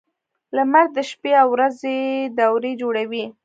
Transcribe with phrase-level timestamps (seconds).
[0.55, 1.95] •لمر د شپې او ورځې
[2.39, 3.25] دورې جوړوي.